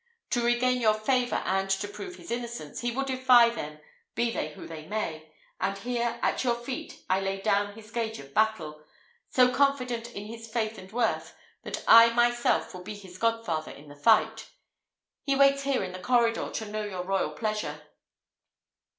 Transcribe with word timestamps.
To 0.31 0.43
regain 0.43 0.81
your 0.81 0.95
favour 0.95 1.43
and 1.45 1.69
to 1.69 1.87
prove 1.87 2.15
his 2.15 2.31
innocence, 2.31 2.79
he 2.81 2.89
will 2.91 3.03
defy 3.05 3.51
them 3.51 3.77
be 4.15 4.31
they 4.31 4.51
who 4.53 4.65
they 4.65 4.87
may; 4.87 5.31
and 5.59 5.77
here 5.77 6.17
at 6.23 6.43
your 6.43 6.55
feet 6.55 7.05
I 7.07 7.19
lay 7.21 7.39
down 7.39 7.75
his 7.75 7.91
gage 7.91 8.17
of 8.17 8.33
battle, 8.33 8.83
so 9.29 9.53
confident 9.53 10.11
in 10.15 10.25
his 10.25 10.47
faith 10.47 10.79
and 10.79 10.91
worth, 10.91 11.35
that 11.61 11.83
I 11.87 12.11
myself 12.13 12.73
will 12.73 12.81
be 12.83 12.95
his 12.95 13.19
godfather 13.19 13.69
in 13.71 13.89
the 13.89 13.95
fight. 13.95 14.49
He 15.21 15.35
waits 15.35 15.61
here 15.65 15.83
in 15.83 15.91
the 15.91 15.99
corridor 15.99 16.49
to 16.49 16.65
know 16.65 16.83
your 16.83 17.03
royal 17.03 17.33
pleasure." 17.33 17.83